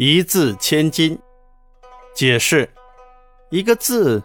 [0.00, 1.18] 一字千金。
[2.14, 2.72] 解释：
[3.50, 4.22] 一个字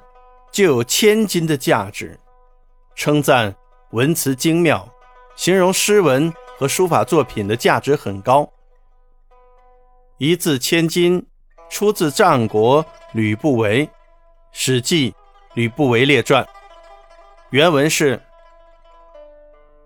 [0.51, 2.19] 就有千金的价值。
[2.93, 3.55] 称赞
[3.89, 4.87] 文辞精妙，
[5.35, 8.47] 形容诗文和书法作品的价值很高。
[10.19, 11.25] 一字千金
[11.71, 13.87] 出自战国吕不韦
[14.51, 15.09] 《史记·
[15.55, 16.43] 吕不韦列传》，
[17.49, 18.21] 原文是：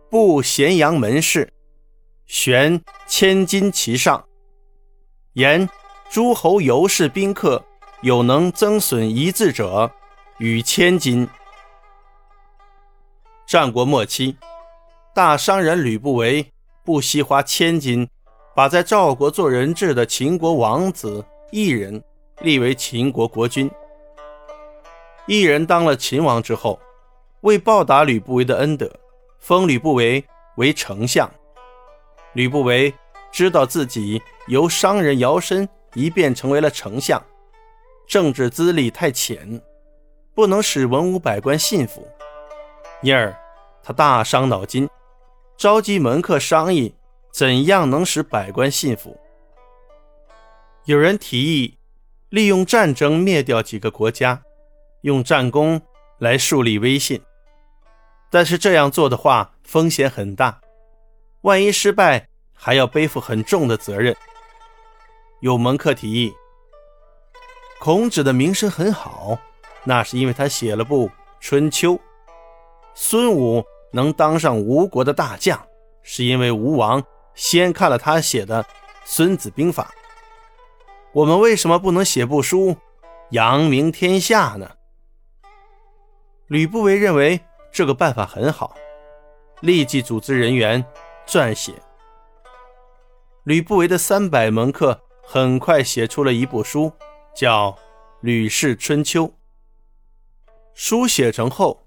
[0.10, 1.54] 布咸阳门市，
[2.26, 4.22] 悬千金其上。
[5.32, 5.70] 言
[6.10, 7.64] 诸侯游士宾客
[8.02, 9.92] 有能增损一字者，
[10.38, 11.28] 与千金。
[13.46, 14.36] 战国末期，
[15.14, 16.46] 大商人吕不韦
[16.84, 18.08] 不惜花千金，
[18.56, 22.02] 把在赵国做人质的秦国王子异人
[22.40, 23.70] 立为秦国国君。
[25.26, 26.80] 异人当了秦王之后，
[27.42, 28.90] 为报答吕不韦的恩德，
[29.40, 30.24] 封吕不韦
[30.56, 31.30] 为丞相。
[32.34, 32.94] 吕不韦。
[33.30, 37.20] 知道自己由商人摇身一变成为了丞相，
[38.08, 39.60] 政治资历太浅，
[40.36, 42.08] 不能使文武百官信服，
[43.02, 43.36] 因而
[43.82, 44.88] 他大伤脑筋，
[45.58, 46.94] 召集门客商议
[47.34, 49.20] 怎样能使百官信服。
[50.86, 51.80] 有人提议
[52.30, 54.44] 利用战争灭掉几个国家，
[55.02, 55.82] 用战功
[56.20, 57.20] 来树立威信，
[58.30, 60.62] 但是这样做的话风险很大，
[61.42, 62.28] 万一失败。
[62.60, 64.18] 还要背负很重的责任。
[65.40, 66.34] 有门客提议，
[67.80, 69.38] 孔子的名声很好，
[69.84, 71.08] 那是因为他写了部
[71.40, 71.94] 《春秋》；
[72.96, 75.64] 孙武能当上吴国的大将，
[76.02, 77.04] 是因为吴王
[77.36, 78.64] 先看了他写的
[79.06, 79.94] 《孙子兵法》。
[81.14, 82.76] 我们为什么不能写部书，
[83.30, 84.72] 扬名天下呢？
[86.48, 87.40] 吕不韦认为
[87.72, 88.76] 这个办法很好，
[89.62, 90.84] 立即组织人员
[91.28, 91.74] 撰写。
[93.44, 96.90] 吕不韦的三百门客很快写出了一部书，
[97.36, 97.72] 叫
[98.22, 99.26] 《吕氏春秋》。
[100.74, 101.84] 书写成后，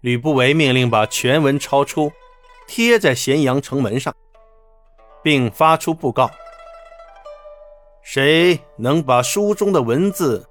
[0.00, 2.10] 吕不韦命令把全文抄出，
[2.66, 4.14] 贴在咸阳城门上，
[5.22, 6.30] 并发出布告：
[8.02, 10.48] 谁能把书中的文字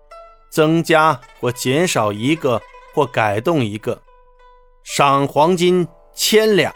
[0.52, 2.62] 增加或减少一个
[2.94, 4.00] 或改动一个，
[4.84, 6.72] 赏黄金千两。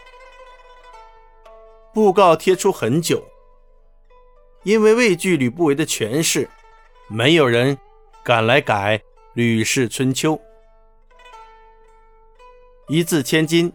[1.94, 3.24] 布告贴出很久。
[4.64, 6.48] 因为畏惧吕不韦的权势，
[7.08, 7.76] 没有人
[8.22, 8.98] 敢来改
[9.34, 10.36] 《吕氏春秋》。
[12.88, 13.72] 一字千金，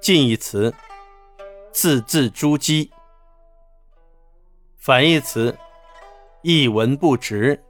[0.00, 0.74] 近义词，
[1.72, 2.90] 字字珠玑；
[4.78, 5.56] 反义词，
[6.42, 7.64] 一文不值。